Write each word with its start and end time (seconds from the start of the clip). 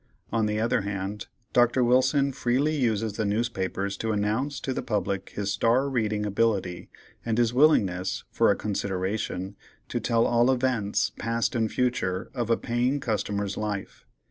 On 0.31 0.47
the 0.47 0.59
other 0.59 0.81
hand 0.81 1.27
Dr. 1.53 1.83
Wilson 1.83 2.31
freely 2.31 2.75
uses 2.75 3.13
the 3.13 3.23
newspapers 3.23 3.95
to 3.97 4.11
announce 4.11 4.59
to 4.61 4.73
the 4.73 4.81
public 4.81 5.33
his 5.35 5.51
star 5.53 5.87
reading 5.87 6.25
ability, 6.25 6.89
and 7.23 7.37
his 7.37 7.53
willingness, 7.53 8.23
for 8.31 8.49
a 8.49 8.55
consideration, 8.55 9.55
to 9.89 9.99
tell 9.99 10.25
all 10.25 10.49
events, 10.49 11.11
past 11.19 11.53
and 11.53 11.71
future, 11.71 12.31
of 12.33 12.49
a 12.49 12.57
paying 12.57 12.99
customer's 12.99 13.57
life. 13.57 14.07